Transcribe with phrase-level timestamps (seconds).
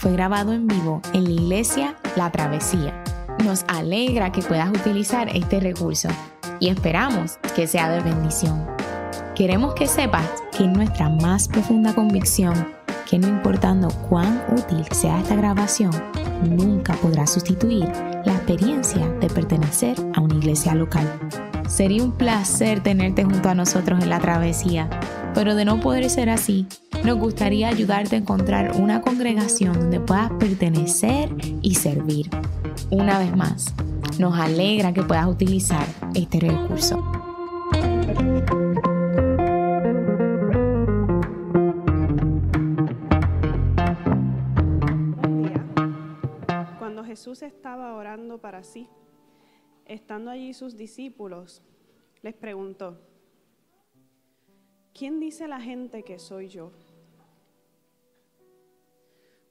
[0.00, 3.04] fue grabado en vivo en la iglesia La Travesía.
[3.44, 6.08] Nos alegra que puedas utilizar este recurso
[6.58, 8.66] y esperamos que sea de bendición.
[9.34, 10.26] Queremos que sepas
[10.56, 12.54] que nuestra más profunda convicción
[13.08, 15.90] que no importando cuán útil sea esta grabación,
[16.48, 17.84] nunca podrá sustituir
[18.24, 21.06] la experiencia de pertenecer a una iglesia local.
[21.68, 24.88] Sería un placer tenerte junto a nosotros en la travesía,
[25.34, 26.66] pero de no poder ser así,
[27.04, 31.30] nos gustaría ayudarte a encontrar una congregación donde puedas pertenecer
[31.62, 32.28] y servir.
[32.90, 33.74] Una vez más,
[34.18, 37.20] nos alegra que puedas utilizar este recurso.
[47.10, 48.88] Jesús estaba orando para sí,
[49.84, 51.60] estando allí sus discípulos,
[52.22, 52.98] les preguntó,
[55.00, 56.72] ¿quién dice la gente que soy yo?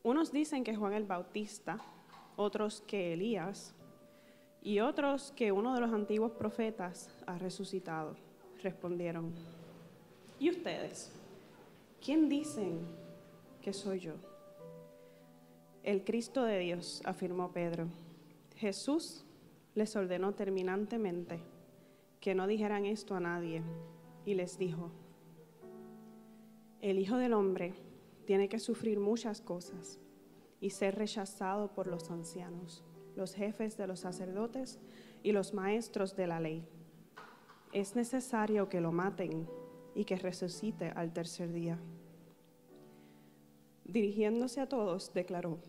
[0.04, 1.80] Unos dicen que Juan el Bautista,
[2.36, 3.74] otros que Elías
[4.62, 8.16] y otros que uno de los antiguos profetas ha resucitado.
[8.62, 9.34] Respondieron,
[10.40, 11.12] ¿y ustedes?
[12.00, 12.82] ¿Quién dicen
[13.60, 14.14] que soy yo?
[15.82, 17.88] El Cristo de Dios, afirmó Pedro.
[18.56, 19.26] Jesús
[19.74, 21.40] les ordenó terminantemente
[22.20, 23.64] que no dijeran esto a nadie
[24.28, 24.92] y les dijo,
[26.82, 27.74] el Hijo del Hombre
[28.26, 30.00] tiene que sufrir muchas cosas
[30.62, 32.84] y ser rechazado por los ancianos,
[33.16, 34.80] los jefes de los sacerdotes
[35.24, 36.68] y los maestros de la ley.
[37.74, 39.48] Es necesario que lo maten
[39.94, 41.80] y que resucite al tercer día.
[43.84, 45.60] Dirigiéndose a todos, declaró,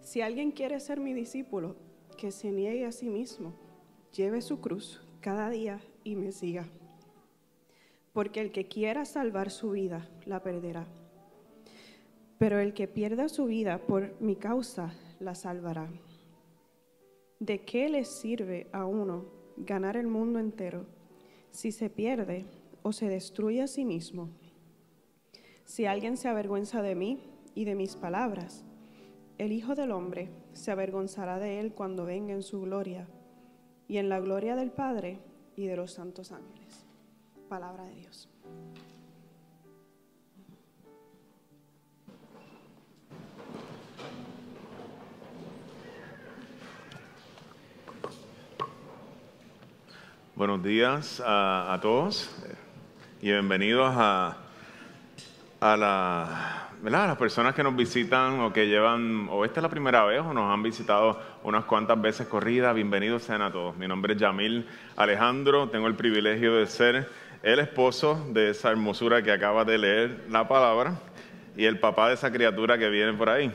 [0.00, 1.76] si alguien quiere ser mi discípulo,
[2.16, 3.54] que se niegue a sí mismo,
[4.12, 6.68] lleve su cruz cada día y me siga.
[8.18, 10.88] Porque el que quiera salvar su vida, la perderá.
[12.36, 15.88] Pero el que pierda su vida por mi causa, la salvará.
[17.38, 19.26] ¿De qué le sirve a uno
[19.56, 20.84] ganar el mundo entero
[21.52, 22.44] si se pierde
[22.82, 24.30] o se destruye a sí mismo?
[25.64, 27.20] Si alguien se avergüenza de mí
[27.54, 28.64] y de mis palabras,
[29.38, 33.06] el Hijo del Hombre se avergonzará de él cuando venga en su gloria
[33.86, 35.20] y en la gloria del Padre
[35.54, 36.57] y de los santos ángeles.
[37.48, 38.28] Palabra de Dios.
[50.36, 52.30] Buenos días a, todos
[53.22, 54.36] y bienvenidos a,
[55.60, 60.04] a la las personas que nos visitan o que llevan, o esta es la primera
[60.04, 63.76] vez o nos han visitado unas cuantas veces corridas, bienvenidos sean a todos.
[63.76, 64.66] Mi nombre es Yamil
[64.96, 67.08] Alejandro, tengo el privilegio de ser
[67.42, 70.94] el esposo de esa hermosura que acaba de leer la palabra
[71.56, 73.52] y el papá de esa criatura que viene por ahí.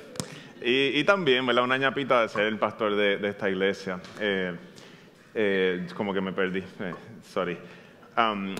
[0.66, 1.66] Y, también, ¿verdad?
[1.66, 4.00] Una ñapita de ser el pastor de, esta iglesia.
[4.20, 4.56] Eh,
[5.36, 7.58] eh, como que me perdí, eh, sorry.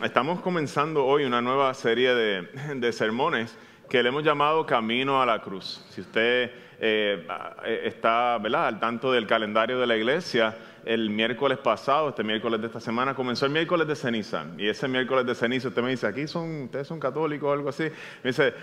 [0.04, 2.42] estamos comenzando hoy una nueva serie de,
[2.76, 3.58] de sermones
[3.90, 5.86] que le hemos llamado Camino a la Cruz.
[5.92, 6.52] Si usted
[6.82, 12.80] está al tanto del calendario de la iglesia, el miércoles pasado, este miércoles de esta
[12.80, 14.46] semana, comenzó el miércoles de ceniza.
[14.58, 17.70] Y ese miércoles de ceniza usted me dice, aquí son, ustedes son católicos o algo
[17.70, 17.84] así.
[17.84, 18.54] Me dice,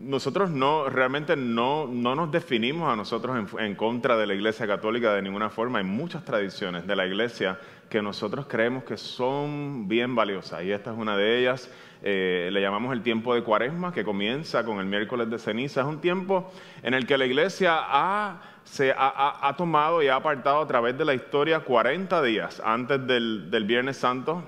[0.00, 5.12] nosotros no, realmente no, no nos definimos a nosotros en, contra de la iglesia católica
[5.14, 5.78] de ninguna forma.
[5.78, 7.58] Hay muchas tradiciones de la iglesia
[7.90, 10.62] que nosotros creemos que son bien valiosas.
[10.62, 11.70] Y esta es una de ellas.
[12.02, 15.80] Eh, le llamamos el tiempo de cuaresma, que comienza con el miércoles de ceniza.
[15.80, 16.50] Es un tiempo
[16.82, 18.40] en el que la iglesia ha,
[18.70, 23.50] se ha, tomado y ha apartado a través de la historia 40 días antes del,
[23.50, 24.44] del Viernes Santo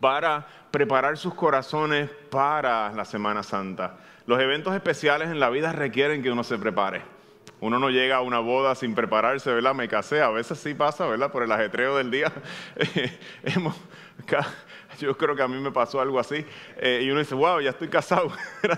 [0.00, 3.96] para preparar sus corazones para la Semana Santa.
[4.26, 7.02] Los eventos especiales en la vida requieren que uno se prepare.
[7.60, 9.74] Uno no llega a una boda sin prepararse, ¿verdad?
[9.74, 11.32] Me casé, a veces sí pasa, ¿verdad?
[11.32, 12.32] Por el ajetreo del día.
[13.42, 13.74] Hemos,
[15.06, 16.44] yo creo que a mí me pasó algo así.
[16.76, 18.30] Eh, y uno dice, wow, ya estoy casado.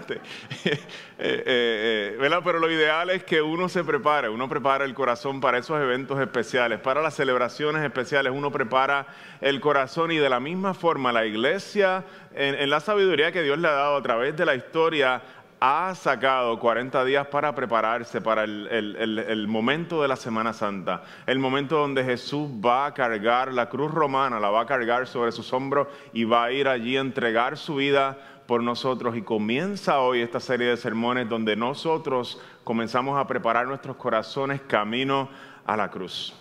[1.23, 2.41] Eh, eh, ¿verdad?
[2.43, 6.19] Pero lo ideal es que uno se prepare, uno prepara el corazón para esos eventos
[6.19, 9.07] especiales, para las celebraciones especiales, uno prepara
[9.43, 13.69] el corazón y de la misma forma la iglesia, en la sabiduría que Dios le
[13.69, 15.21] ha dado a través de la historia,
[15.61, 21.77] ha sacado 40 días para prepararse para el, momento de la Semana Santa, el momento
[21.77, 25.89] donde Jesús va a cargar la cruz romana, la va a cargar sobre sus hombros
[26.15, 28.17] y va a ir allí a entregar su vida
[28.47, 29.15] por nosotros.
[29.17, 35.29] Y comienza hoy esta serie de sermones donde nosotros comenzamos a preparar nuestros corazones camino
[35.67, 36.40] a la cruz.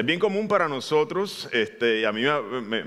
[0.00, 2.22] Es bien común para nosotros, este, y a mí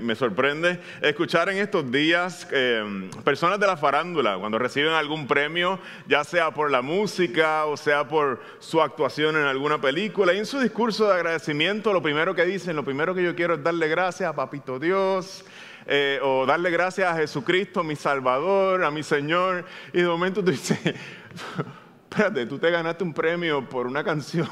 [0.00, 5.78] me, sorprende, escuchar en estos días em, personas de la farándula, cuando reciben algún premio,
[6.08, 10.44] ya sea por la música o sea por su actuación en alguna película, y en
[10.44, 13.86] su discurso de agradecimiento, lo primero que dicen, lo primero que yo quiero es darle
[13.86, 15.44] gracias a Papito Dios,
[15.86, 20.50] eh, o darle gracias a Jesucristo, mi Salvador, a mi Señor, y de momento tú
[20.50, 20.80] dices,
[22.10, 24.48] espérate, tú te ganaste un premio por una canción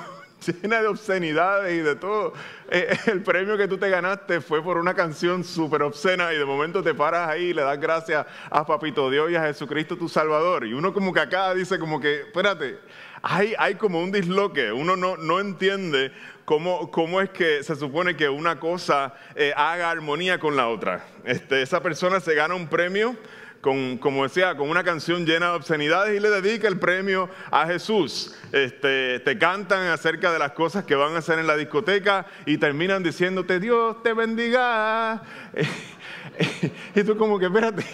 [0.47, 2.33] llena de obscenidades y de todo.
[2.71, 6.45] Eh, el premio que tú te ganaste fue por una canción súper obscena y de
[6.45, 10.09] momento te paras ahí y le das gracias a Papito Dios y a Jesucristo tu
[10.09, 10.67] Salvador.
[10.67, 12.79] Y uno como que acá dice como que, espérate,
[13.23, 16.13] hay, hay como un disloque, uno no, no entiende
[16.45, 21.05] cómo, cómo, es que se supone que una cosa eh, haga armonía con la otra.
[21.25, 23.17] Este, esa persona se gana un premio
[23.63, 27.65] con, como decía, con una canción llena de obscenidades y le dedica el premio a
[27.65, 28.35] Jesús.
[28.51, 32.59] Este, te cantan acerca de las cosas que van a hacer en la discoteca y
[32.59, 35.23] terminan diciéndote, Dios te bendiga.
[36.95, 37.85] y tú como que, espérate,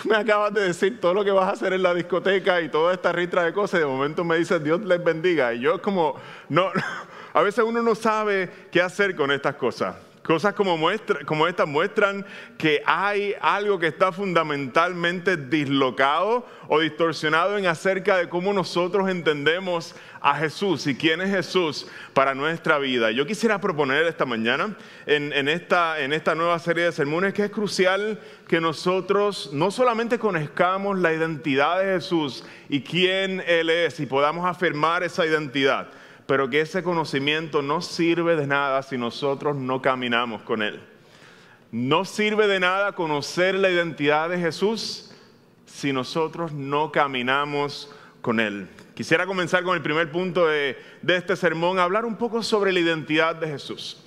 [0.00, 2.68] tú me acabas de decir todo lo que vas a hacer en la discoteca y
[2.68, 5.52] toda esta ritra de cosas y de momento me dices, Dios les bendiga.
[5.52, 6.70] Y yo como, no,
[7.32, 9.96] a veces uno no sabe qué hacer con estas cosas.
[10.22, 12.26] Cosas como, muestra, estas muestran
[12.58, 19.94] que hay algo que está fundamentalmente dislocado o distorsionado en acerca de cómo nosotros entendemos
[20.20, 23.10] a Jesús y quién es Jesús para nuestra vida.
[23.10, 24.76] Yo quisiera proponer esta mañana
[25.06, 30.18] en, esta, en esta nueva serie de sermones que es crucial que nosotros no solamente
[30.18, 35.88] conozcamos la identidad de Jesús y quién Él es y podamos afirmar esa identidad,
[36.30, 40.80] pero que ese conocimiento no sirve de nada si nosotros no caminamos con Él.
[41.72, 45.10] No sirve de nada conocer la identidad de Jesús
[45.66, 47.92] si nosotros no caminamos
[48.22, 48.68] con Él.
[48.94, 53.34] Quisiera comenzar con el primer punto de, este sermón, hablar un poco sobre la identidad
[53.34, 54.00] de Jesús.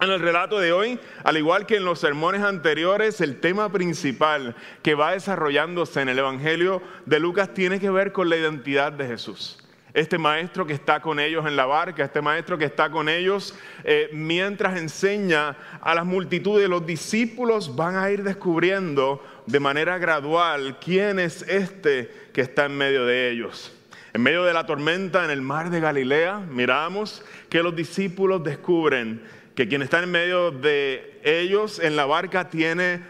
[0.00, 4.54] En el relato de hoy, al igual que en los sermones anteriores, el tema principal
[4.84, 9.08] que va desarrollándose en el Evangelio de Lucas tiene que ver con la identidad de
[9.08, 9.59] Jesús
[9.94, 13.54] este maestro que está con ellos en la barca, este maestro que está con ellos
[13.84, 20.78] eh, mientras enseña a las multitudes, los discípulos van a ir descubriendo de manera gradual
[20.80, 23.76] quién es este que está en medio de ellos.
[24.12, 29.22] En medio de la tormenta en el mar de Galilea, miramos que los discípulos descubren
[29.54, 33.02] que quien está en medio de ellos en la barca tiene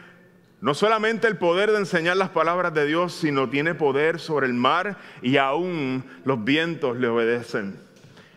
[0.61, 4.55] no solamente el poder de enseñar las palabras de Dios, sino tiene poder sobre el
[4.55, 7.79] mar y aún los vientos le obedecen.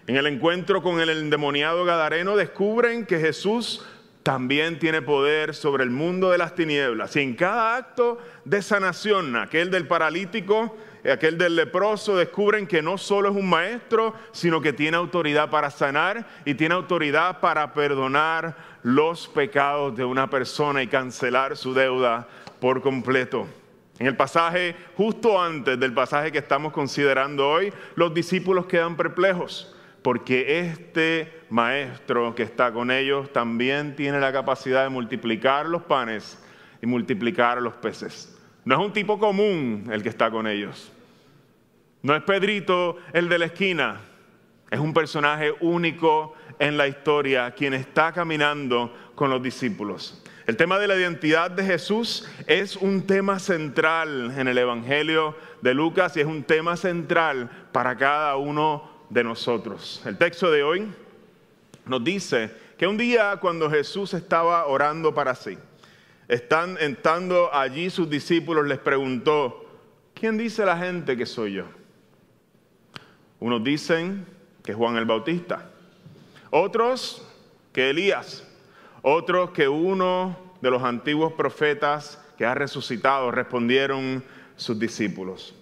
[0.08, 3.86] En el encuentro con el endemoniado Gadareno descubren que Jesús
[4.24, 7.16] también tiene poder sobre el mundo de las tinieblas.
[7.18, 10.78] Y en cada acto de sanación, aquel del paralítico,
[11.12, 15.70] aquel del leproso, descubren que no solo es un maestro, sino que tiene autoridad para
[15.70, 22.28] sanar y tiene autoridad para perdonar los pecados de una persona y cancelar su deuda
[22.62, 23.48] por completo.
[24.00, 29.76] En el pasaje, justo antes del pasaje que estamos considerando hoy, los discípulos quedan perplejos,
[30.02, 36.42] porque este maestro que está con ellos también tiene la capacidad de multiplicar los panes
[36.82, 38.34] y multiplicar los peces.
[38.66, 40.93] No es un tipo común el que está con ellos.
[42.04, 44.02] No es Pedrito el de la esquina.
[44.70, 50.22] Es un personaje único en la historia quien está caminando con los discípulos.
[50.46, 55.74] El tema de la identidad de Jesús es un tema central en el Evangelio de
[55.74, 60.02] Lucas y es un tema central para cada uno de nosotros.
[60.06, 60.92] El texto de hoy
[61.86, 65.58] nos dice que un día cuando Jesús estaba orando para sí,
[66.28, 69.66] están entrando allí sus discípulos, les preguntó,
[70.14, 71.83] ¿quién dice la gente que soy yo?
[73.44, 74.26] Unos dicen
[74.64, 75.70] que Juan el Bautista,
[76.50, 77.28] otros
[77.74, 78.48] que Elías,
[79.02, 84.24] otros que uno de los antiguos profetas que ha resucitado, respondieron
[84.56, 85.54] sus discípulos.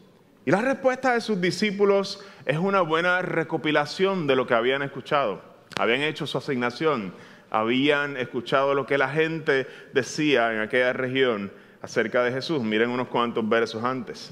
[0.45, 5.41] Y la respuesta de sus discípulos es una buena recopilación de lo que habían escuchado.
[5.79, 7.15] Habían hecho su asignación,
[7.49, 12.61] habían escuchado lo que la gente decía en aquella región acerca de Jesús.
[12.61, 14.31] Miren unos cuantos versos antes.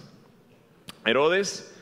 [1.03, 1.78] Herodes,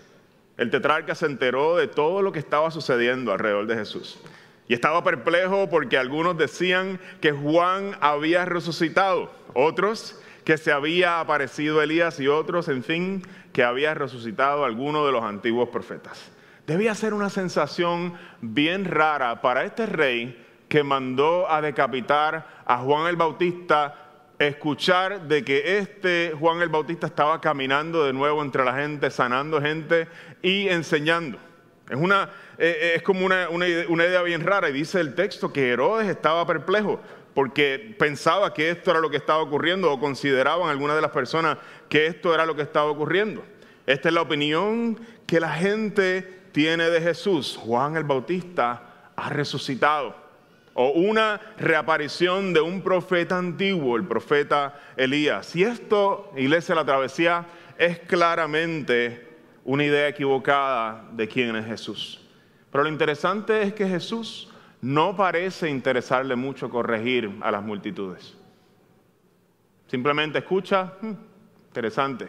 [0.58, 4.20] el tetrarca, se enteró de todo lo que estaba sucediendo alrededor de Jesús.
[4.68, 11.82] Y estaba perplejo porque algunos decían que Juan había resucitado, otros que se había aparecido
[11.82, 13.22] Elías y otros, en fin,
[13.52, 16.32] que había resucitado alguno de los antiguos profetas.
[16.66, 23.08] Debía ser una sensación bien rara para este rey que mandó a decapitar a Juan
[23.08, 24.07] el Bautista,
[24.40, 29.62] escuchar de que este Juan el Bautista estaba caminando de nuevo entre la gente, sanando
[29.62, 30.08] gente
[30.42, 31.40] y enseñando.
[31.90, 33.66] Es, una, eh, eh, es como una, una
[34.06, 37.00] idea bien rara y dice el texto que Herodes estaba perplejo
[37.38, 41.60] porque pensaba que esto era lo que estaba ocurriendo o consideraban algunas de las personas
[41.88, 43.44] que esto era lo que estaba ocurriendo.
[43.86, 47.56] Esta es la opinión que la gente tiene de Jesús.
[47.56, 50.27] Juan el Bautista ha resucitado.
[50.80, 55.56] O una reaparición de un profeta antiguo, el profeta Elías.
[55.56, 57.48] Y esto, Iglesia de la Travesía,
[57.80, 59.28] es claramente
[59.66, 62.22] una idea equivocada de quién es Jesús.
[62.72, 68.36] Pero lo interesante es que Jesús no parece interesarle mucho corregir a las multitudes.
[69.88, 71.14] Simplemente escucha, hmm,
[71.70, 72.28] interesante.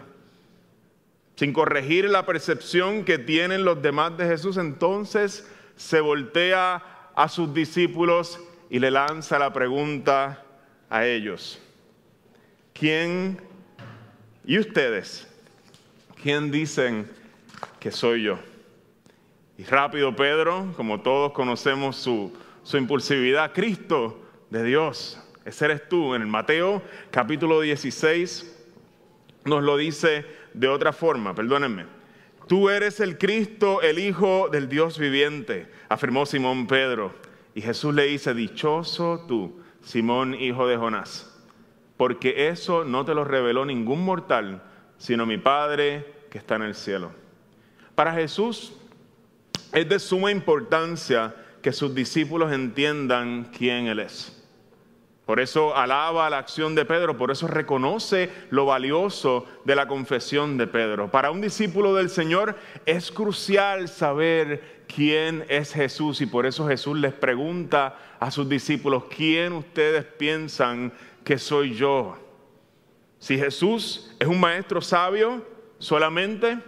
[1.37, 6.83] Sin corregir la percepción que tienen los demás de Jesús, entonces se voltea
[7.19, 8.39] a sus discípulos
[8.71, 10.45] y le lanza la pregunta
[10.89, 11.59] a ellos.
[12.73, 13.41] ¿Quién
[14.45, 15.27] y ustedes?
[16.23, 17.11] ¿Quién dicen
[17.81, 18.39] que soy yo?
[19.57, 22.33] Y rápido Pedro, como todos conocemos su,
[22.73, 26.15] impulsividad, Cristo de Dios, ese eres tú.
[26.15, 28.57] En el Mateo capítulo 16
[29.45, 31.98] nos lo dice de otra forma, perdónenme.
[32.49, 37.15] Tú eres el Cristo, el Hijo del Dios viviente, afirmó Simón Pedro.
[37.55, 41.35] Y Jesús le dice, dichoso tú, Simón, hijo de Jonás,
[41.97, 44.63] porque eso no te lo reveló ningún mortal,
[44.97, 47.11] sino mi Padre que está en el cielo.
[47.95, 48.73] Para Jesús,
[49.73, 54.38] es de suma importancia que sus discípulos entiendan quién Él es.
[55.29, 60.57] Por eso alaba la acción de Pedro, por eso reconoce lo valioso de la confesión
[60.57, 61.11] de Pedro.
[61.11, 62.57] Para un discípulo del Señor
[62.87, 69.05] es crucial saber quién es Jesús y por eso Jesús les pregunta a sus discípulos,
[69.15, 70.95] ¿quién ustedes piensan
[71.25, 72.17] que soy yo?
[73.19, 75.47] Si Jesús es un maestro sabio
[75.79, 76.59] solamente,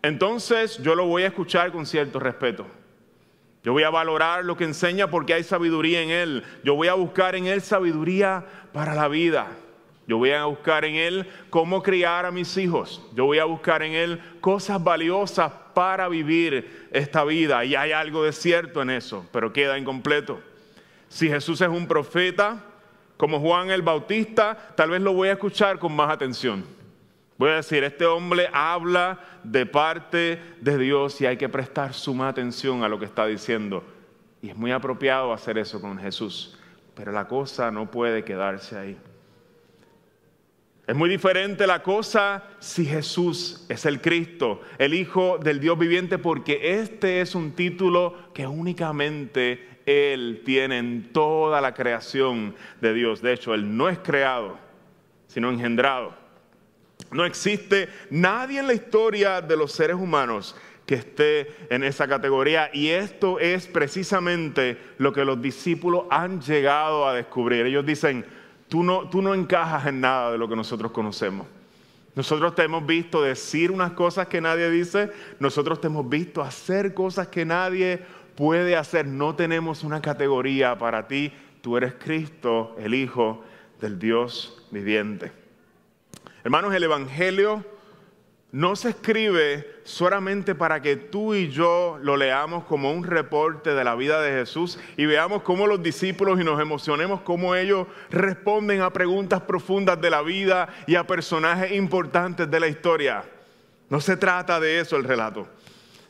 [0.00, 2.68] entonces yo lo voy a escuchar con cierto respeto.
[3.64, 6.44] Yo voy a valorar lo que enseña porque hay sabiduría en Él.
[6.62, 8.44] Yo voy a buscar en Él sabiduría
[8.74, 9.48] para la vida.
[10.06, 13.02] Yo voy a buscar en Él cómo criar a mis hijos.
[13.14, 17.64] Yo voy a buscar en Él cosas valiosas para vivir esta vida.
[17.64, 20.40] Y hay algo de cierto en eso, pero queda incompleto.
[21.08, 22.62] Si Jesús es un profeta,
[23.16, 26.64] como Juan el Bautista, tal vez lo voy a escuchar con más atención.
[27.36, 32.28] Voy a decir, este hombre habla de parte de Dios y hay que prestar suma
[32.28, 33.84] atención a lo que está diciendo.
[34.40, 36.56] Y es muy apropiado hacer eso con Jesús,
[36.94, 38.98] pero la cosa no puede quedarse ahí.
[40.86, 46.18] Es muy diferente la cosa si Jesús es el Cristo, el Hijo del Dios viviente,
[46.18, 53.22] porque este es un título que únicamente Él tiene en toda la creación de Dios.
[53.22, 54.58] De hecho, Él no es creado,
[55.26, 56.23] sino engendrado.
[57.14, 62.70] No existe nadie en la historia de los seres humanos que esté en esa categoría.
[62.72, 67.66] Y esto es precisamente lo que los discípulos han llegado a descubrir.
[67.66, 68.26] Ellos dicen,
[68.68, 71.46] tú no, tú no encajas en nada de lo que nosotros conocemos.
[72.16, 76.94] Nosotros te hemos visto decir unas cosas que nadie dice, nosotros te hemos visto hacer
[76.94, 78.00] cosas que nadie
[78.34, 79.06] puede hacer.
[79.06, 81.32] No tenemos una categoría para ti.
[81.60, 83.44] Tú eres Cristo, el Hijo
[83.80, 85.43] del Dios viviente.
[86.44, 87.64] Hermanos, el Evangelio
[88.52, 93.82] no se escribe solamente para que tú y yo lo leamos como un reporte de
[93.82, 98.82] la vida de Jesús y veamos cómo los discípulos y nos emocionemos cómo ellos responden
[98.82, 103.24] a preguntas profundas de la vida y a personajes importantes de la historia.
[103.88, 105.48] No se trata de eso el relato.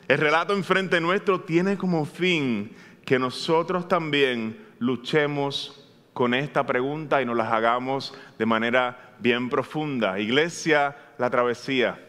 [0.09, 2.75] El relato enfrente nuestro tiene como fin
[3.05, 10.19] que nosotros también luchemos con esta pregunta y nos las hagamos de manera bien profunda.
[10.19, 11.99] Iglesia, la travesía.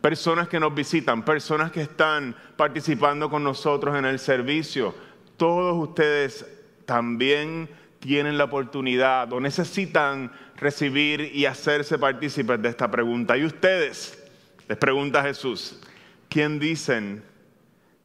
[0.00, 4.94] Personas que nos visitan, personas que están participando con nosotros en el servicio.
[5.36, 6.46] Todos ustedes
[6.84, 13.36] también tienen la oportunidad o necesitan recibir y hacerse partícipes de esta pregunta.
[13.36, 14.24] Y ustedes,
[14.68, 15.80] les pregunta Jesús,
[16.28, 17.22] ¿quién dicen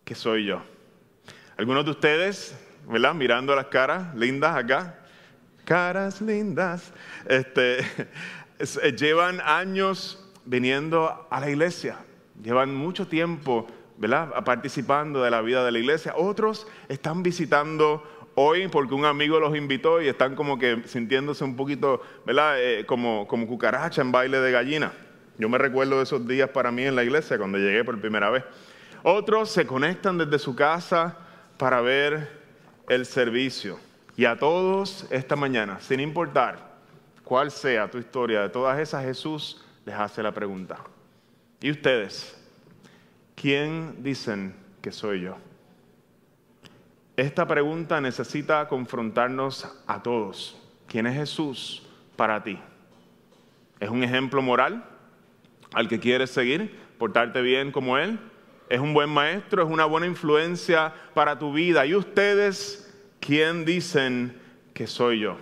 [0.03, 0.63] que soy yo?
[1.57, 2.57] Algunos de ustedes.
[2.85, 4.99] Mirando las caras lindas acá,
[5.63, 6.91] caras lindas,
[7.25, 7.77] este,
[8.81, 11.97] eh, llevan años viniendo a la iglesia,
[12.41, 13.67] llevan mucho tiempo
[14.45, 16.13] participando de la vida de la iglesia.
[16.15, 18.03] Otros están visitando
[18.35, 22.55] hoy porque un amigo los invitó y están como que sintiéndose un poquito ¿verdad?
[22.57, 24.93] Eh, como, como cucaracha en baile de gallina.
[25.37, 28.29] Yo me recuerdo de esos días para mí en la iglesia cuando llegué por primera
[28.29, 28.45] vez.
[29.03, 31.17] Otros se conectan desde su casa
[31.57, 32.29] para ver
[32.87, 33.77] el servicio.
[34.15, 36.72] Y a todos esta mañana, sin importar
[37.23, 40.77] cuál sea tu historia, de todas esas Jesús les hace la pregunta.
[41.61, 42.37] ¿Y ustedes?
[43.35, 45.37] ¿Quién dicen que soy yo?
[47.15, 50.59] Esta pregunta necesita confrontarnos a todos.
[50.87, 52.59] ¿Quién es Jesús para ti?
[53.79, 54.83] ¿Es un ejemplo moral
[55.73, 58.19] al que quieres seguir, portarte bien como Él?
[58.69, 59.63] ¿Es un buen maestro?
[59.63, 61.85] ¿Es una buena influencia para tu vida?
[61.85, 64.39] ¿Y ustedes quién dicen
[64.73, 65.37] que soy yo?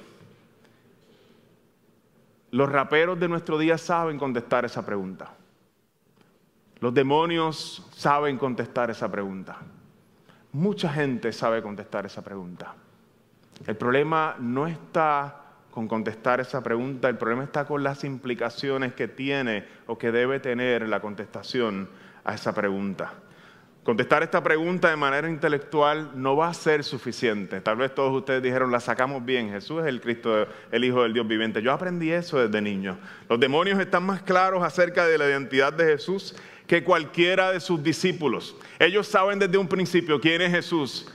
[2.51, 5.31] Los raperos de nuestro día saben contestar esa pregunta.
[6.79, 9.57] Los demonios saben contestar esa pregunta.
[10.51, 12.75] Mucha gente sabe contestar esa pregunta.
[13.65, 15.37] El problema no está
[15.71, 20.41] con contestar esa pregunta, el problema está con las implicaciones que tiene o que debe
[20.41, 21.87] tener la contestación
[22.25, 23.13] a esa pregunta.
[23.83, 27.61] Contestar esta pregunta de manera intelectual no va a ser suficiente.
[27.61, 31.13] Tal vez todos ustedes dijeron, la sacamos bien, Jesús es el Cristo, el Hijo del
[31.13, 31.63] Dios viviente.
[31.63, 32.99] Yo aprendí eso desde niño.
[33.27, 36.35] Los demonios están más claros acerca de la identidad de Jesús
[36.67, 38.55] que cualquiera de sus discípulos.
[38.77, 41.11] Ellos saben desde un principio quién es Jesús,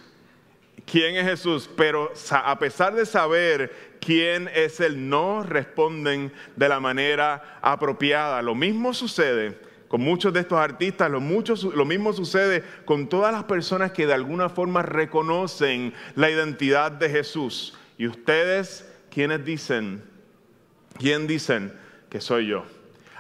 [0.91, 6.81] quién es Jesús, pero a pesar de saber quién es Él, no responden de la
[6.81, 8.43] manera apropiada.
[8.43, 9.57] Lo mismo sucede
[9.89, 14.49] con muchos de estos artistas, lo, mismo sucede con todas las personas que de alguna
[14.49, 17.79] forma reconocen la identidad de Jesús.
[17.97, 20.03] Y ustedes, ¿quiénes dicen?
[20.99, 21.73] ¿Quién dicen
[22.11, 22.65] que soy yo?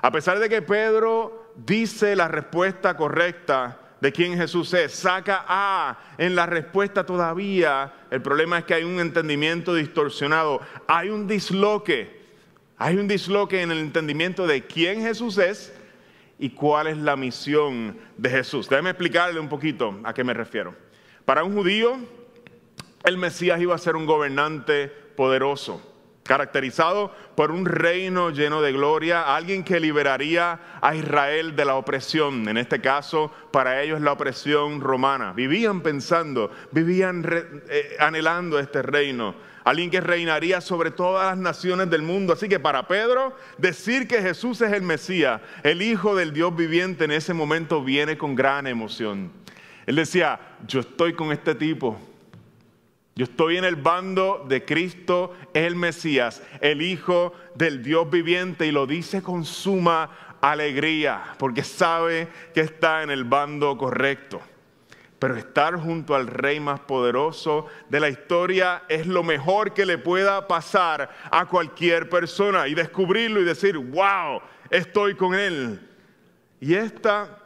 [0.03, 4.93] A pesar de que Pedro dice la respuesta correcta de quién Jesús es.
[4.93, 7.93] Saca A en la respuesta todavía.
[8.11, 10.61] El problema es que hay un entendimiento distorsionado.
[10.87, 12.27] Hay un disloque.
[12.77, 15.76] Hay un disloque en el entendimiento de quién Jesús es
[16.39, 18.69] y cuál es la misión de Jesús.
[18.69, 20.75] Déjeme explicarle un poquito a qué me refiero.
[21.25, 21.97] Para un judío,
[23.05, 25.81] el Mesías iba a ser un gobernante poderoso
[26.27, 32.49] caracterizado por un reino lleno de gloria, alguien que liberaría a Israel de la opresión,
[32.49, 35.33] en este caso para ellos la opresión romana.
[35.33, 37.25] Vivían pensando, vivían
[37.69, 39.35] eh, anhelando este reino,
[39.67, 42.33] alguien que reinaría sobre todas las naciones del mundo.
[42.33, 47.05] Así que para Pedro, decir que Jesús es el Mesías, el Hijo del Dios viviente,
[47.05, 49.31] en ese momento viene con gran emoción.
[49.85, 51.99] Él decía, yo estoy con este tipo
[53.17, 58.73] yo estoy en el bando de Cristo, el Mesías, el Hijo del Dios viviente, y
[58.73, 64.43] lo dice con suma alegría, porque sabe que está en el bando correcto.
[65.27, 69.99] Pero estar junto al rey más poderoso de la historia es lo mejor que le
[69.99, 75.81] pueda pasar a cualquier persona y descubrirlo y decir, wow, estoy con él.
[76.61, 77.41] Y esta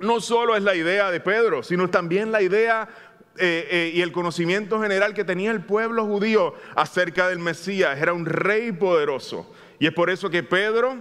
[0.00, 2.88] no solo es la idea de Pedro, sino también la idea
[3.36, 7.96] eh, eh, y el conocimiento general que tenía el pueblo judío acerca del Mesías.
[7.96, 9.54] Era un rey poderoso.
[9.78, 10.96] Y es por eso que Pedro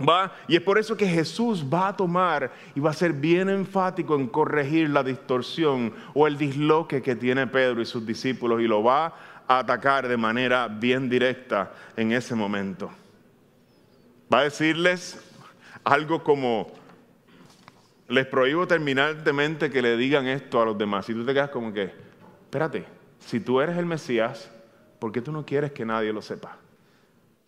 [0.00, 3.48] va, y es por eso que Jesús va a tomar y va a ser bien
[3.48, 8.66] enfático en corregir la distorsión o el disloque que tiene Pedro y sus discípulos y
[8.66, 9.14] lo va
[9.48, 12.90] a atacar de manera bien directa en ese momento.
[14.32, 15.22] Va a decirles
[15.84, 16.72] algo como
[18.08, 21.08] les prohíbo terminantemente que le digan esto a los demás.
[21.08, 21.92] Y tú te quedas como que,
[22.44, 22.84] espérate,
[23.20, 24.50] si tú eres el Mesías,
[24.98, 26.58] ¿por qué tú no quieres que nadie lo sepa?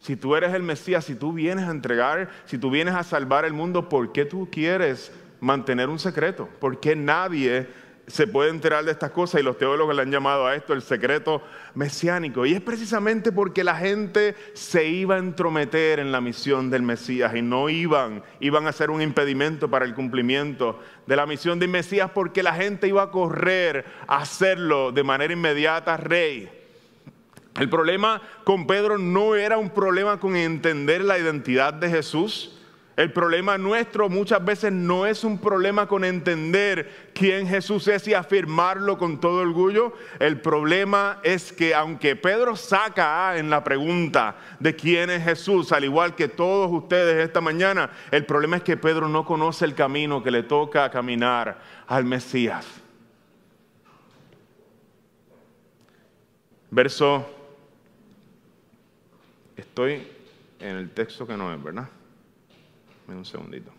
[0.00, 3.44] Si tú eres el Mesías, si tú vienes a entregar, si tú vienes a salvar
[3.44, 6.48] el mundo, ¿por qué tú quieres mantener un secreto?
[6.60, 7.68] ¿Por qué nadie
[8.08, 10.82] se puede enterar de estas cosas y los teólogos le han llamado a esto el
[10.82, 11.42] secreto
[11.74, 12.46] mesiánico.
[12.46, 17.34] Y es precisamente porque la gente se iba a entrometer en la misión del Mesías
[17.36, 21.68] y no iban, iban a ser un impedimento para el cumplimiento de la misión del
[21.68, 26.57] Mesías porque la gente iba a correr a hacerlo de manera inmediata rey.
[27.58, 32.58] El problema con Pedro no era un problema con entender la identidad de Jesús,
[32.98, 38.14] el problema nuestro muchas veces no es un problema con entender quién Jesús es y
[38.14, 39.92] afirmarlo con todo orgullo.
[40.18, 45.84] El problema es que aunque Pedro saca en la pregunta de quién es Jesús, al
[45.84, 50.20] igual que todos ustedes esta mañana, el problema es que Pedro no conoce el camino
[50.20, 52.66] que le toca caminar al Mesías.
[56.68, 57.37] Verso,
[59.58, 60.06] estoy
[60.60, 61.88] en el texto que no es, ¿verdad?
[63.08, 63.72] un segundito.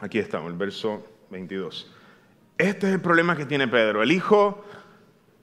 [0.00, 1.92] Aquí estamos, el verso 22.
[2.56, 4.02] Este es el problema que tiene Pedro.
[4.02, 4.64] El Hijo,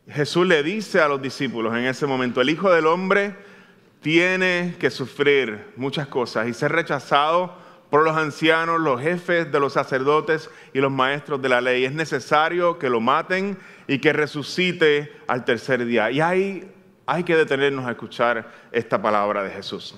[0.07, 3.35] Jesús le dice a los discípulos en ese momento, el Hijo del Hombre
[4.01, 9.73] tiene que sufrir muchas cosas y ser rechazado por los ancianos, los jefes de los
[9.73, 11.85] sacerdotes y los maestros de la ley.
[11.85, 16.11] Es necesario que lo maten y que resucite al tercer día.
[16.11, 16.71] Y hay
[17.09, 19.95] hay que detenernos a escuchar esta palabra de Jesús.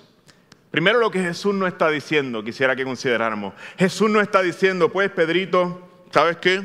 [0.71, 3.53] Primero lo que Jesús no está diciendo, quisiera que consideráramos.
[3.77, 6.61] Jesús no está diciendo, pues Pedrito, ¿sabes qué?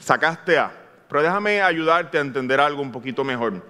[0.00, 0.72] Sacaste A.
[1.06, 3.62] Pero déjame ayudarte a entender algo un poquito mejor.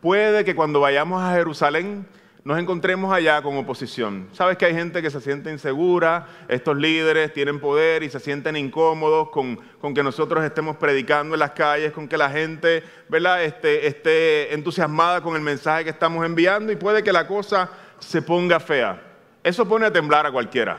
[0.00, 2.06] Puede que cuando vayamos a Jerusalén
[2.44, 4.28] nos encontremos allá con oposición.
[4.32, 8.56] Sabes que hay gente que se siente insegura, estos líderes tienen poder y se sienten
[8.56, 9.58] incómodos con,
[9.94, 13.44] que nosotros estemos predicando en las calles, con que la gente ¿verdad?
[13.44, 18.22] Esté, esté entusiasmada con el mensaje que estamos enviando y puede que la cosa se
[18.22, 19.00] ponga fea.
[19.44, 20.78] Eso pone a temblar a cualquiera.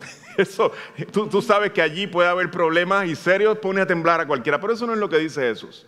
[0.36, 0.72] Eso,
[1.12, 4.60] tú, tú sabes que allí puede haber problemas y serios, pone a temblar a cualquiera,
[4.60, 5.86] pero eso no es lo que dice Jesús.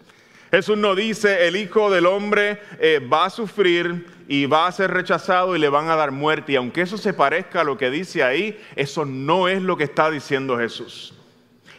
[0.52, 4.90] Jesús no dice, el Hijo del Hombre eh, va a sufrir y va a ser
[4.90, 6.52] rechazado y le van a dar muerte.
[6.52, 9.84] Y aunque eso se parezca a lo que dice ahí, eso no es lo que
[9.84, 11.14] está diciendo Jesús.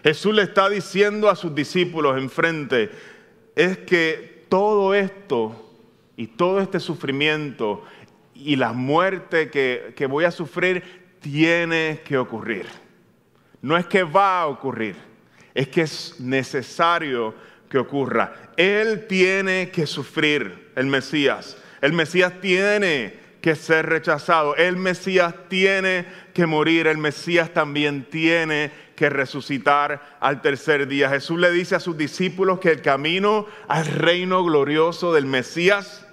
[0.03, 2.89] Jesús le está diciendo a sus discípulos enfrente,
[3.55, 5.69] es que todo esto
[6.17, 7.85] y todo este sufrimiento
[8.33, 10.83] y la muerte que, que voy a sufrir
[11.19, 12.65] tiene que ocurrir.
[13.61, 14.95] No es que va a ocurrir,
[15.53, 17.35] es que es necesario
[17.73, 18.35] que ocurra.
[18.55, 21.57] Él tiene que sufrir, el Mesías.
[21.81, 24.55] El Mesías tiene que ser rechazado.
[24.55, 26.05] El Mesías tiene
[26.35, 26.85] que morir.
[26.85, 31.09] El Mesías también tiene que resucitar al tercer día.
[31.09, 36.05] Jesús le dice a sus discípulos que el camino al reino glorioso del Mesías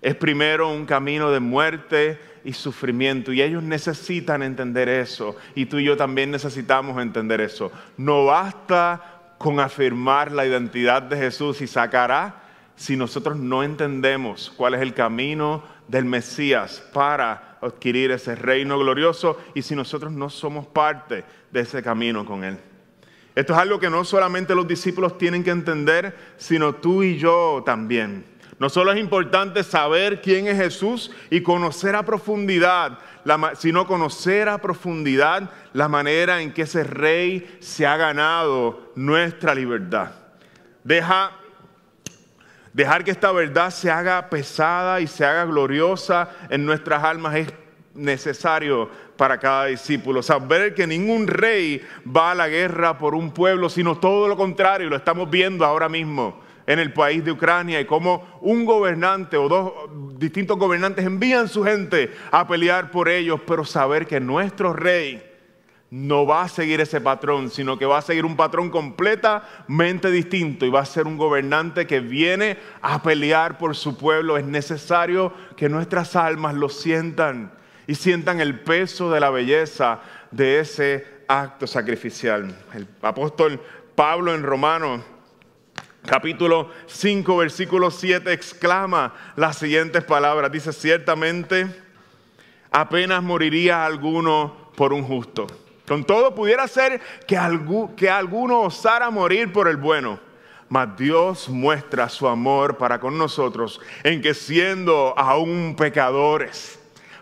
[0.00, 3.30] es primero un camino de muerte y sufrimiento.
[3.30, 5.36] Y ellos necesitan entender eso.
[5.54, 7.70] Y tú y yo también necesitamos entender eso.
[7.98, 12.42] No basta con afirmar la identidad de Jesús y sacará
[12.76, 19.40] si nosotros no entendemos cuál es el camino del Mesías para adquirir ese reino glorioso
[19.54, 22.58] y si nosotros no somos parte de ese camino con Él.
[23.34, 27.62] Esto es algo que no solamente los discípulos tienen que entender, sino tú y yo
[27.64, 28.24] también.
[28.58, 32.98] No solo es importante saber quién es Jesús y conocer a profundidad
[33.54, 40.10] sino conocer a profundidad la manera en que ese rey se ha ganado nuestra libertad.
[40.84, 41.32] Deja,
[42.72, 47.52] dejar que esta verdad se haga pesada y se haga gloriosa en nuestras almas es
[47.94, 50.22] necesario para cada discípulo.
[50.22, 54.88] Saber que ningún rey va a la guerra por un pueblo, sino todo lo contrario,
[54.88, 59.48] lo estamos viendo ahora mismo en el país de Ucrania y cómo un gobernante o
[59.48, 59.72] dos
[60.18, 65.24] distintos gobernantes envían su gente a pelear por ellos, pero saber que nuestro rey
[65.90, 70.66] no va a seguir ese patrón, sino que va a seguir un patrón completamente distinto
[70.66, 74.36] y va a ser un gobernante que viene a pelear por su pueblo.
[74.36, 77.50] Es necesario que nuestras almas lo sientan
[77.86, 80.00] y sientan el peso de la belleza
[80.30, 82.54] de ese acto sacrificial.
[82.74, 83.58] El apóstol
[83.94, 85.00] Pablo en Romanos
[86.04, 90.50] capítulo 5, versículo 7, exclama las siguientes palabras.
[90.50, 91.66] Dice, ciertamente
[92.70, 95.46] apenas moriría alguno por un justo.
[95.86, 97.38] Con todo pudiera ser que,
[97.96, 100.20] que alguno osara morir por el bueno.
[100.68, 106.78] Mas Dios muestra su amor para con nosotros en que siendo aún pecadores,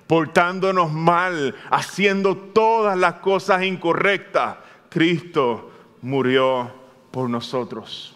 [0.09, 4.57] portándonos mal, haciendo todas las cosas incorrectas,
[4.91, 5.71] Cristo
[6.03, 6.73] murió
[7.13, 8.16] por nosotros.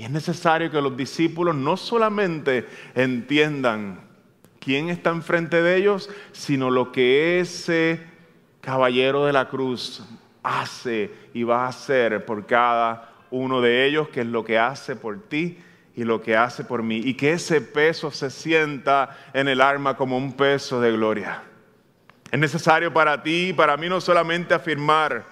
[0.00, 4.00] Y es necesario que los discípulos no solamente entiendan
[4.58, 8.00] quién está enfrente de ellos, sino lo que ese
[8.62, 10.02] caballero de la cruz
[10.42, 14.96] hace y va a hacer por cada uno de ellos, que es lo que hace
[14.96, 15.58] por ti
[15.94, 17.02] y lo que hace por mí.
[17.04, 21.42] Y que ese peso se sienta en el alma como un peso de gloria.
[22.32, 25.26] Es necesario para ti y para mí no solamente afirmar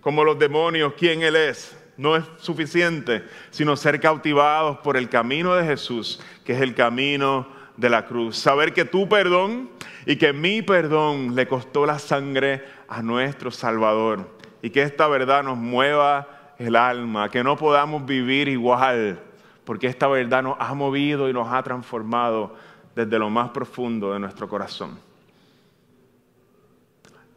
[0.00, 5.54] como los demonios quién Él es, no es suficiente, sino ser cautivados por el camino
[5.54, 8.38] de Jesús, que es el camino de la cruz.
[8.38, 9.68] Saber que tu perdón
[10.06, 14.34] y que mi perdón le costó la sangre a nuestro Salvador.
[14.62, 19.20] Y que esta verdad nos mueva el alma, que no podamos vivir igual,
[19.66, 22.56] porque esta verdad nos ha movido y nos ha transformado
[22.94, 24.98] desde lo más profundo de nuestro corazón.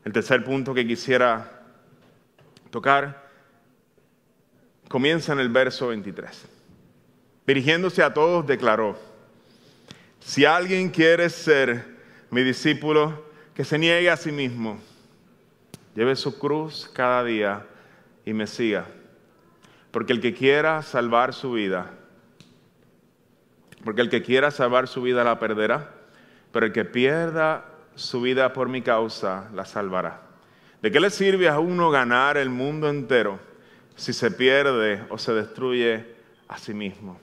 [0.05, 1.63] El tercer punto que quisiera
[2.69, 3.22] tocar
[4.93, 6.45] comienza en el verso 23.
[7.47, 8.95] Dirigiéndose a todos, declaró,
[10.19, 11.83] si alguien quiere ser
[12.29, 13.25] mi discípulo,
[13.55, 14.79] que se niegue a sí mismo,
[15.95, 17.65] lleve su cruz cada día
[18.23, 18.85] y me siga.
[19.89, 21.89] Porque el que quiera salvar su vida,
[23.83, 25.89] porque el que quiera salvar su vida la perderá,
[26.51, 30.21] pero el que pierda su vida por mi causa la salvará.
[30.83, 33.52] ¿De qué le sirve a uno ganar el mundo entero?
[33.95, 36.05] Si se pierde o se destruye
[36.47, 37.19] a sí mismo.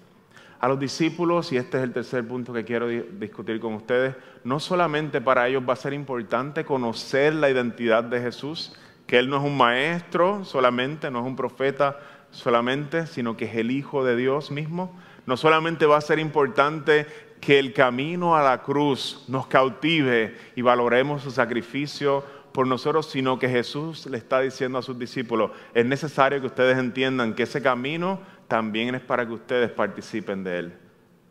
[0.60, 4.60] a los discípulos, y este es el tercer punto que quiero discutir con ustedes, no
[4.60, 9.38] solamente para ellos va a ser importante conocer la identidad de Jesús, que Él no
[9.38, 11.98] es un maestro solamente, no es un profeta
[12.30, 14.94] solamente, sino que es el Hijo de Dios mismo.
[15.24, 17.06] No solamente va a ser importante
[17.40, 23.38] que el camino a la cruz nos cautive y valoremos su sacrificio por nosotros, sino
[23.38, 27.62] que Jesús le está diciendo a sus discípulos, es necesario que ustedes entiendan que ese
[27.62, 30.78] camino también es para que ustedes participen de él.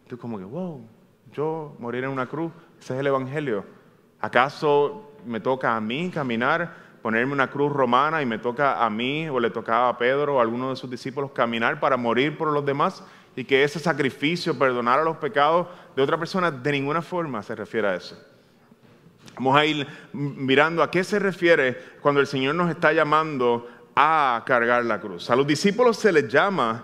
[0.07, 0.81] Tú como que, wow,
[1.33, 3.65] yo morir en una cruz, ese es el Evangelio.
[4.19, 9.29] ¿Acaso me toca a mí caminar, ponerme una cruz romana y me toca a mí
[9.29, 12.51] o le tocaba a Pedro o a alguno de sus discípulos caminar para morir por
[12.51, 13.03] los demás?
[13.35, 17.55] Y que ese sacrificio, perdonar a los pecados de otra persona, de ninguna forma se
[17.55, 18.28] refiere a eso.
[19.39, 24.43] Vamos a ir mirando a qué se refiere cuando el Señor nos está llamando a
[24.45, 25.29] cargar la cruz.
[25.29, 26.83] A los discípulos se les llama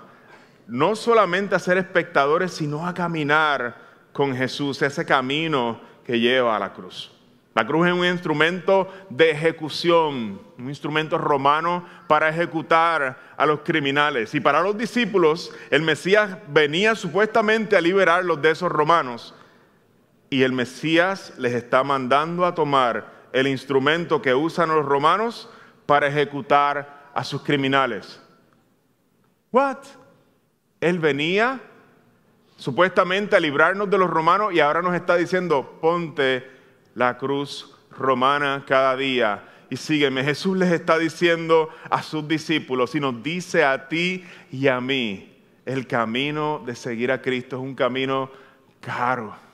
[0.66, 3.76] no solamente a ser espectadores, sino a caminar
[4.14, 7.12] con Jesús, ese camino que lleva a la cruz.
[7.56, 14.34] La cruz es un instrumento de ejecución, un instrumento romano para ejecutar a los criminales.
[14.34, 19.36] Y para los discípulos, el Mesías venía supuestamente a liberarlos de esos romanos.
[20.36, 25.50] Y el Mesías les está mandando a tomar el instrumento que usan los romanos
[25.86, 28.22] para ejecutar a sus criminales.
[29.50, 29.78] What?
[30.82, 31.62] Él venía
[32.58, 36.46] supuestamente a librarnos de los romanos y ahora nos está diciendo, ponte
[36.96, 40.22] la cruz romana cada día y sígueme.
[40.22, 45.34] Jesús les está diciendo a sus discípulos y nos dice a ti y a mí,
[45.66, 48.30] el camino de seguir a Cristo es un camino
[48.82, 49.45] caro,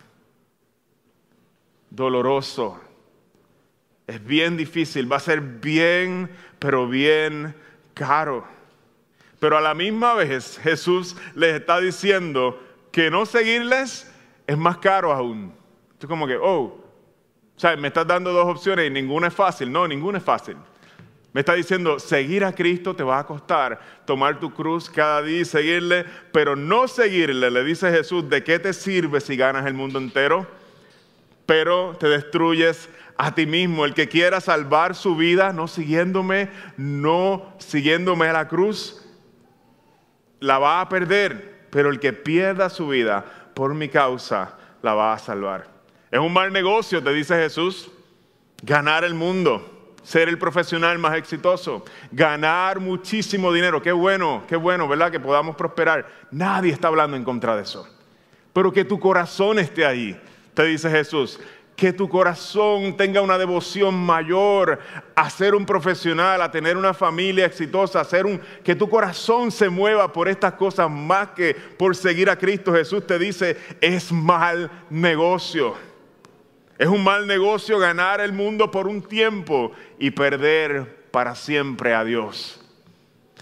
[1.91, 2.79] doloroso,
[4.07, 7.55] es bien difícil, va a ser bien, pero bien
[7.93, 8.43] caro.
[9.39, 12.59] Pero a la misma vez Jesús les está diciendo
[12.91, 14.11] que no seguirles
[14.47, 15.53] es más caro aún.
[15.99, 16.81] Es como que, oh,
[17.55, 19.71] o sea, me estás dando dos opciones y ninguna es fácil.
[19.71, 20.57] No, ninguna es fácil.
[21.33, 25.41] Me está diciendo, seguir a Cristo te va a costar, tomar tu cruz cada día
[25.41, 29.73] y seguirle, pero no seguirle, le dice Jesús, ¿de qué te sirve si ganas el
[29.73, 30.45] mundo entero?
[31.51, 32.87] Pero te destruyes
[33.17, 33.83] a ti mismo.
[33.83, 39.05] El que quiera salvar su vida, no siguiéndome, no siguiéndome a la cruz,
[40.39, 45.11] la va a perder, pero el que pierda su vida por mi causa la va
[45.11, 45.67] a salvar.
[46.09, 47.91] Es un mal negocio, te dice Jesús,
[48.63, 51.83] ganar el mundo, ser el profesional más exitoso,
[52.13, 53.81] ganar muchísimo dinero.
[53.81, 55.11] Qué bueno, qué bueno, ¿verdad?
[55.11, 56.07] Que podamos prosperar.
[56.31, 57.85] Nadie está hablando en contra de eso.
[58.53, 60.17] Pero que tu corazón esté ahí,
[60.53, 61.39] te dice Jesús
[61.81, 64.77] que tu corazón tenga una devoción mayor
[65.15, 69.51] a ser un profesional, a tener una familia exitosa, a ser un que tu corazón
[69.51, 72.71] se mueva por estas cosas más que por seguir a Cristo.
[72.71, 75.73] Jesús te dice, es mal negocio.
[76.77, 82.03] Es un mal negocio ganar el mundo por un tiempo y perder para siempre a
[82.03, 82.60] Dios.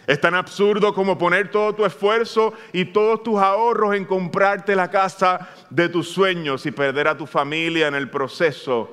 [0.10, 4.90] Es tan absurdo como poner todo tu esfuerzo y todos tus ahorros en comprarte la
[4.90, 8.90] casa de tus sueños y perder a tu familia en el proceso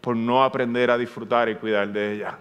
[0.00, 2.36] por no aprender a disfrutar y cuidar de ella.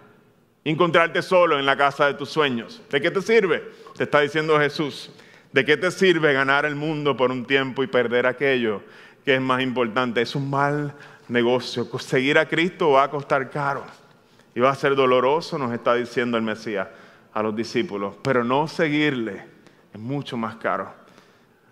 [0.65, 2.81] Encontrarte solo en la casa de tus sueños.
[2.89, 3.63] ¿De qué te sirve?
[3.95, 5.11] Te está diciendo Jesús.
[5.53, 8.81] ¿De qué te sirve ganar el mundo por un tiempo y perder aquello
[9.23, 10.23] que es más importante?
[10.23, 10.95] Es un mal
[11.27, 11.85] negocio.
[11.99, 13.83] Seguir a Cristo va a costar caro
[14.55, 16.87] y va a ser doloroso, nos está diciendo el Mesías
[17.33, 19.43] a los discípulos, pero no seguirle
[19.93, 20.91] es mucho más caro.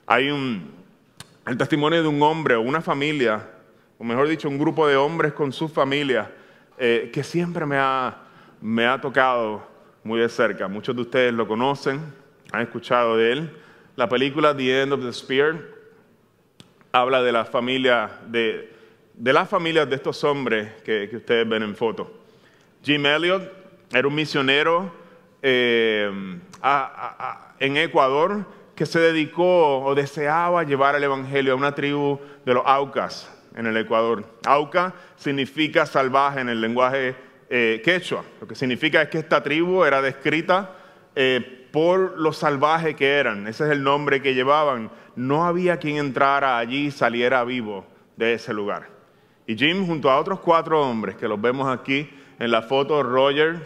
[0.06, 0.72] Hay un,
[1.46, 3.50] el testimonio de un hombre o una familia,
[3.98, 6.32] o mejor dicho, un grupo de hombres con su familia,
[6.78, 8.18] eh, que siempre me ha,
[8.62, 9.68] me ha tocado
[10.04, 10.68] muy de cerca.
[10.68, 12.02] Muchos de ustedes lo conocen,
[12.52, 13.58] han escuchado de él.
[13.96, 15.60] La película The End of the Spear
[16.92, 18.74] habla de la familia, de,
[19.14, 22.24] de las familias de estos hombres que, que ustedes ven en foto.
[22.84, 23.52] Jim Elliot
[23.92, 25.07] era un misionero
[25.50, 26.12] eh,
[27.60, 32.64] en Ecuador que se dedicó o deseaba llevar el Evangelio a una tribu de los
[32.66, 34.26] Aucas en el Ecuador.
[34.46, 37.16] Auca significa salvaje en el lenguaje
[37.50, 38.26] eh, quechua.
[38.42, 40.76] Lo que significa es que esta tribu era descrita
[41.16, 43.48] eh, por lo salvaje que eran.
[43.48, 44.92] Ese es el nombre que llevaban.
[45.16, 47.86] No había quien entrara allí y saliera vivo
[48.18, 48.90] de ese lugar.
[49.48, 53.66] Y Jim, junto a otros cuatro hombres que los vemos aquí en la foto, Roger,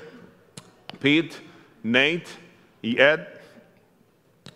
[1.00, 1.51] Pete,
[1.84, 2.28] Nate
[2.82, 3.22] y Ed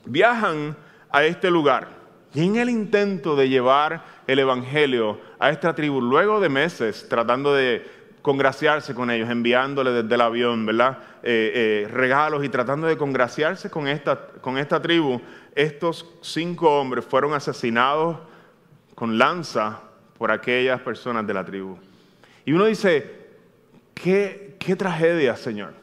[0.06, 0.76] viajan
[1.10, 1.88] a este lugar
[2.34, 7.54] y en el intento de llevar el Evangelio a esta tribu, luego de meses tratando
[7.54, 7.86] de
[8.22, 10.98] congraciarse con ellos, enviándoles desde el avión, ¿verdad?
[11.24, 15.22] Eh, eh, regalos y tratando de congraciarse con esta, con esta tribu.
[15.54, 18.18] Estos cinco hombres fueron asesinados
[18.96, 19.80] con lanza
[20.18, 21.78] por aquellas personas de la tribu.
[22.46, 23.28] Y uno dice,
[23.94, 25.74] qué, qué tragedia, Señor,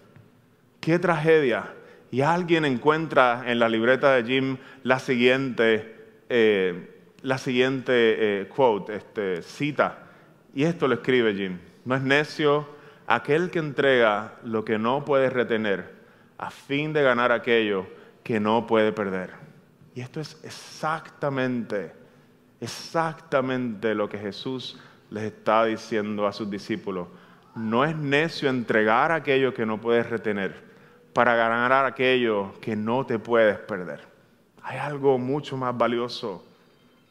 [0.82, 1.72] qué tragedia.
[2.10, 5.96] Y alguien encuentra en la libreta de Jim la siguiente,
[6.28, 6.90] eh,
[7.22, 7.92] la siguiente
[8.42, 10.10] eh, quote, este, cita.
[10.54, 11.58] Y esto lo escribe Jim.
[11.86, 12.68] No es necio
[13.06, 16.02] aquel que entrega lo que no puede retener
[16.36, 17.86] a fin de ganar aquello
[18.22, 19.30] que no puede perder.
[19.94, 22.02] Y esto es exactamente
[22.62, 24.78] exactamente lo que Jesús
[25.10, 27.08] les está diciendo a sus discípulos.
[27.56, 30.71] No es necio entregar aquello que no puedes retener
[31.12, 34.00] para ganar aquello que no te puedes perder.
[34.62, 36.44] Hay algo mucho más valioso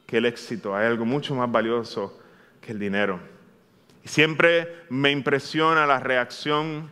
[0.05, 2.19] que el éxito, hay algo mucho más valioso
[2.59, 3.19] que el dinero.
[4.03, 6.89] Y siempre me impresiona la reacción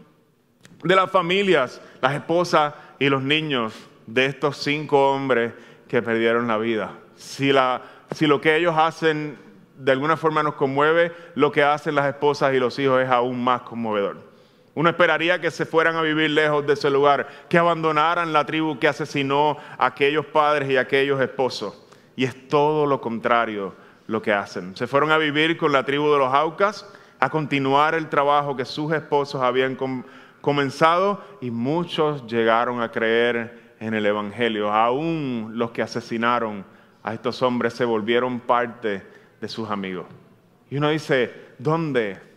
[0.83, 3.73] de las familias, las esposas y los niños
[4.05, 5.53] de estos cinco hombres
[5.87, 6.93] que perdieron la vida.
[7.15, 7.51] Si
[8.11, 9.37] si lo que ellos hacen
[9.77, 13.43] de alguna forma nos conmueve, lo que hacen las esposas y los hijos es aún
[13.43, 14.28] más conmovedor.
[14.79, 18.79] Uno esperaría que se fueran a vivir lejos de ese lugar, que abandonaran la tribu
[18.79, 21.85] que asesinó a aquellos padres y a aquellos esposos.
[22.15, 23.75] Y es todo lo contrario
[24.07, 24.77] lo que hacen.
[24.77, 26.89] Se fueron a vivir con la tribu de los Aucas,
[27.19, 29.77] a continuar el trabajo que sus esposos habían
[30.39, 36.63] comenzado y muchos llegaron a creer en el Evangelio, aún los que asesinaron
[37.03, 39.05] a estos hombres se volvieron parte
[39.41, 40.05] de sus amigos.
[40.69, 42.28] Y uno dice, ¿dónde?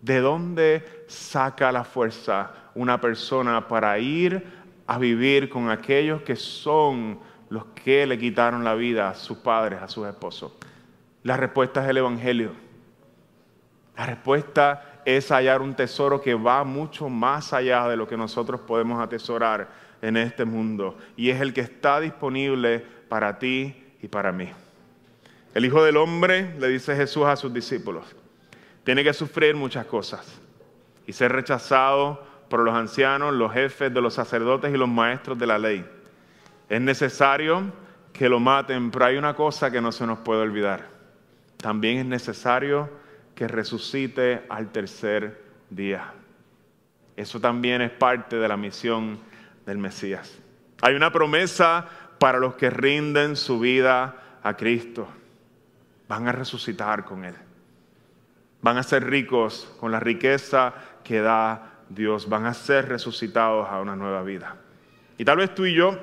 [0.00, 4.44] ¿De dónde saca la fuerza una persona para ir
[4.86, 7.18] a vivir con aquellos que son
[7.50, 10.52] los que le quitaron la vida a sus padres, a sus esposos?
[11.24, 12.52] La respuesta es el Evangelio.
[13.96, 18.60] La respuesta es hallar un tesoro que va mucho más allá de lo que nosotros
[18.60, 19.68] podemos atesorar
[20.00, 20.96] en este mundo.
[21.16, 24.48] Y es el que está disponible para ti y para mí.
[25.54, 28.14] El Hijo del Hombre, le dice Jesús a sus discípulos,
[28.88, 30.40] tiene que sufrir muchas cosas
[31.06, 35.46] y ser rechazado por los ancianos, los jefes de los sacerdotes y los maestros de
[35.46, 35.84] la ley.
[36.70, 37.70] Es necesario
[38.14, 40.86] que lo maten, pero hay una cosa que no se nos puede olvidar.
[41.58, 42.88] También es necesario
[43.34, 46.14] que resucite al tercer día.
[47.14, 49.18] Eso también es parte de la misión
[49.66, 50.38] del Mesías.
[50.80, 51.86] Hay una promesa
[52.18, 55.06] para los que rinden su vida a Cristo.
[56.08, 57.34] Van a resucitar con Él.
[58.60, 62.28] Van a ser ricos con la riqueza que da Dios.
[62.28, 64.56] Van a ser resucitados a una nueva vida.
[65.16, 65.98] Y tal vez tú y yo,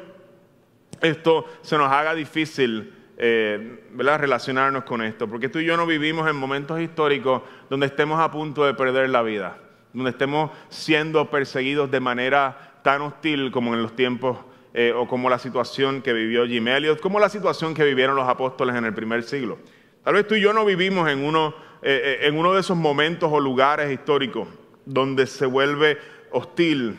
[1.01, 6.29] esto se nos haga difícil eh, relacionarnos con esto, porque tú y yo no vivimos
[6.29, 9.57] en momentos históricos donde estemos a punto de perder la vida,
[9.93, 14.37] donde estemos siendo perseguidos de manera tan hostil como en los tiempos
[14.73, 18.27] eh, o como la situación que vivió Jim Elliot, como la situación que vivieron los
[18.27, 19.57] apóstoles en el primer siglo.
[20.03, 21.55] Tal vez tú y yo no vivimos en uno,
[21.87, 24.47] eh, eh, en uno de esos momentos o lugares históricos
[24.87, 25.99] donde se vuelve
[26.31, 26.97] hostil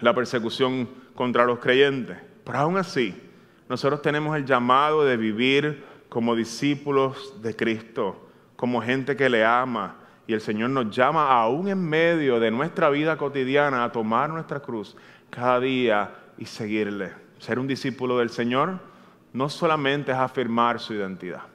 [0.00, 2.18] la persecución contra los creyentes.
[2.44, 3.18] Pero aún así,
[3.70, 9.96] nosotros tenemos el llamado de vivir como discípulos de Cristo, como gente que le ama.
[10.26, 14.60] Y el Señor nos llama aún en medio de nuestra vida cotidiana a tomar nuestra
[14.60, 14.94] cruz
[15.30, 17.14] cada día y seguirle.
[17.38, 18.78] Ser un discípulo del Señor
[19.32, 21.49] no solamente es afirmar su identidad.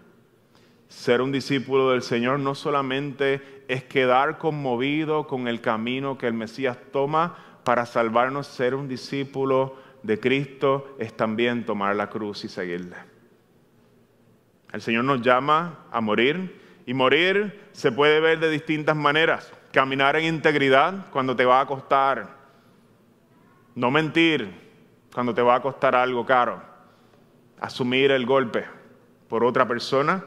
[0.88, 6.34] Ser un discípulo del Señor no solamente es quedar conmovido con el camino que el
[6.34, 8.48] Mesías toma para salvarnos.
[8.48, 12.96] Ser un discípulo de Cristo es también tomar la cruz y seguirle.
[14.72, 19.52] El Señor nos llama a morir y morir se puede ver de distintas maneras.
[19.72, 22.36] Caminar en integridad cuando te va a costar.
[23.74, 24.50] No mentir,
[25.14, 26.62] cuando te va a costar algo caro.
[27.60, 28.66] Asumir el golpe
[29.28, 30.24] por otra persona,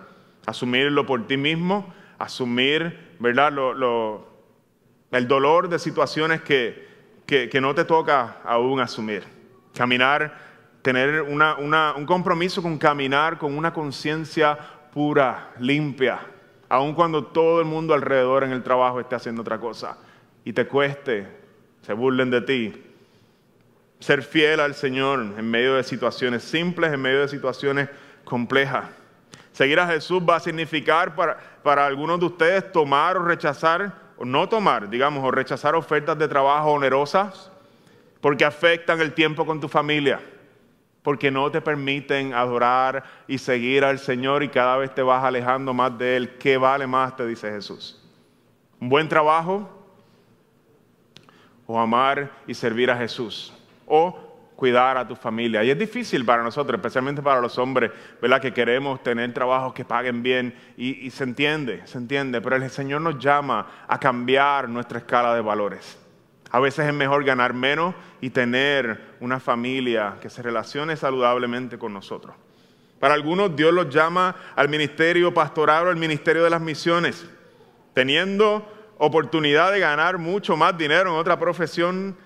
[0.48, 3.52] asumirlo por ti mismo, asumir ¿verdad?
[5.10, 6.88] el dolor de situaciones que,
[7.26, 9.24] que, no te toca aún asumir.
[9.74, 10.38] Caminar,
[10.80, 14.58] tener un compromiso con caminar con una conciencia
[14.92, 16.18] pura, limpia,
[16.68, 19.98] aun cuando todo el mundo alrededor en el trabajo esté haciendo otra cosa
[20.44, 21.26] y te cueste,
[21.82, 22.72] se burlen de ti,
[24.00, 27.90] ser fiel al Señor en medio de situaciones simples, en medio de situaciones
[28.24, 28.97] complejas.
[29.58, 34.24] Seguir a Jesús va a significar para, para algunos de ustedes tomar o rechazar, o
[34.24, 37.50] no tomar, digamos, o rechazar ofertas de trabajo onerosas,
[38.20, 40.20] porque afectan el tiempo con tu familia,
[41.02, 45.74] porque no te permiten adorar y seguir al Señor y cada vez te vas alejando
[45.74, 46.36] más de Él.
[46.38, 47.16] ¿Qué vale más?
[47.16, 48.00] Te dice Jesús.
[48.80, 49.68] un buen trabajo
[51.66, 53.52] o amar y servir a Jesús
[53.88, 54.27] o
[54.58, 55.62] cuidar a tu familia.
[55.62, 58.40] Y es difícil para nosotros, especialmente para los hombres, ¿verdad?
[58.40, 62.68] Que queremos tener trabajos que paguen bien y, y se entiende, se entiende, pero el
[62.68, 65.96] Señor nos llama a cambiar nuestra escala de valores.
[66.50, 71.92] A veces es mejor ganar menos y tener una familia que se relacione saludablemente con
[71.92, 72.34] nosotros.
[72.98, 77.30] Para algunos Dios los llama al ministerio pastoral o al ministerio de las misiones,
[77.94, 78.66] teniendo
[78.98, 82.16] oportunidad de ganar mucho más dinero en otra profesión,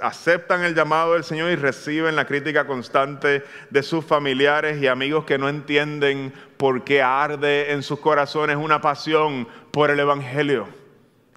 [0.00, 5.24] aceptan el llamado del Señor y reciben la crítica constante de sus familiares y amigos
[5.24, 10.66] que no entienden por qué arde en sus corazones una pasión por el Evangelio.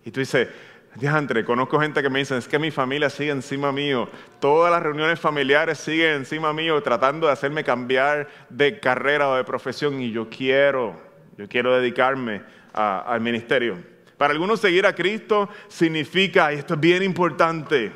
[0.05, 0.47] Y tú dices,
[0.95, 4.82] Diantre, conozco gente que me dice, es que mi familia sigue encima mío, todas las
[4.82, 10.12] reuniones familiares siguen encima mío tratando de hacerme cambiar de carrera o de profesión y
[10.12, 10.99] yo quiero,
[11.38, 12.41] yo quiero dedicarme
[12.74, 13.96] al ministerio.
[14.18, 17.91] Para algunos seguir a Cristo significa, y esto es bien importante,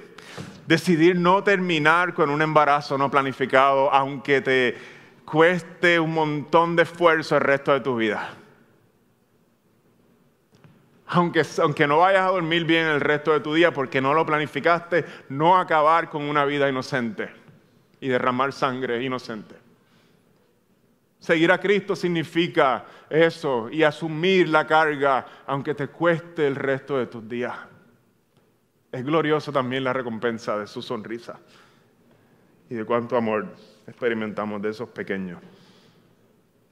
[0.67, 4.75] decidir no terminar con un embarazo no planificado, aunque te
[5.25, 8.37] cueste un montón de esfuerzo el resto de tu vida
[11.11, 14.25] aunque, aunque no vayas a dormir bien el resto de tu día porque no lo
[14.25, 17.29] planificaste, no acabar con una vida inocente
[17.99, 19.60] y derramar sangre inocente.
[21.21, 27.05] Seguir a Cristo significa eso y asumir la carga aunque te cueste el resto de
[27.05, 27.55] tus días.
[28.91, 31.39] Es glorioso también la recompensa de su sonrisa
[32.71, 33.53] y de cuánto amor
[33.85, 35.39] experimentamos de esos pequeños.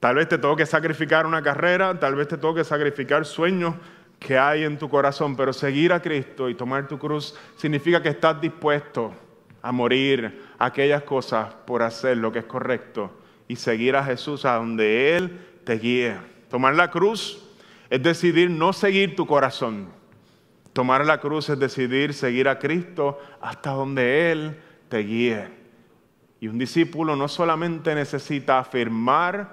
[0.00, 3.76] Tal vez te que sacrificar una carrera, tal vez te que sacrificar sueños,
[4.18, 8.08] que hay en tu corazón, pero seguir a Cristo y tomar tu cruz significa que
[8.08, 9.14] estás dispuesto
[9.62, 13.19] a morir aquellas cosas por hacer lo que es correcto
[13.50, 16.16] y seguir a Jesús a donde Él te guíe.
[16.48, 17.44] Tomar la cruz
[17.90, 19.88] es decidir no seguir tu corazón.
[20.72, 24.56] Tomar la cruz es decidir seguir a Cristo hasta donde Él
[24.88, 25.48] te guíe.
[26.38, 29.52] Y un discípulo no solamente necesita afirmar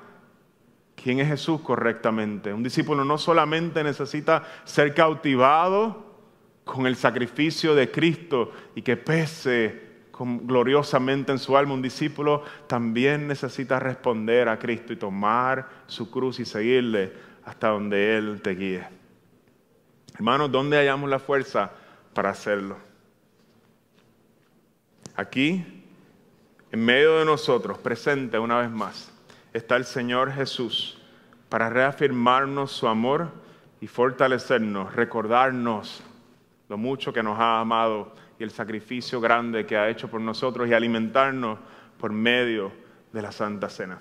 [0.94, 2.54] quién es Jesús correctamente.
[2.54, 6.06] Un discípulo no solamente necesita ser cautivado
[6.66, 9.87] con el sacrificio de Cristo y que pese
[10.20, 16.40] gloriosamente en su alma, un discípulo también necesita responder a Cristo y tomar su cruz
[16.40, 17.14] y seguirle
[17.46, 18.88] hasta donde Él te guíe.
[20.16, 21.72] Hermanos, ¿dónde hallamos la fuerza
[22.14, 22.78] para hacerlo?
[25.16, 25.84] Aquí,
[26.72, 29.12] en medio de nosotros, presente una vez más
[29.54, 30.98] está el Señor Jesús
[31.50, 33.32] para reafirmarnos su amor
[33.82, 36.04] y fortalecernos, recordarnos
[36.70, 40.68] lo mucho que nos ha amado y el sacrificio grande que ha hecho por nosotros
[40.68, 41.60] y alimentarnos
[42.00, 42.72] por medio
[43.12, 44.00] de la Santa Cena.